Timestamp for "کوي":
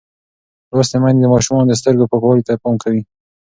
2.83-3.01